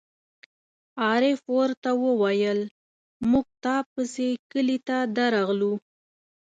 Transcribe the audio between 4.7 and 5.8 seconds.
ته درغلو.